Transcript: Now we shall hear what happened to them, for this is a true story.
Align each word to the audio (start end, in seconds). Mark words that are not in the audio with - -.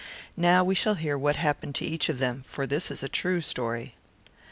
Now 0.35 0.63
we 0.63 0.73
shall 0.73 0.95
hear 0.95 1.15
what 1.15 1.35
happened 1.35 1.75
to 1.75 1.97
them, 2.13 2.43
for 2.47 2.65
this 2.65 2.89
is 2.89 3.03
a 3.03 3.07
true 3.07 3.39
story. 3.39 3.93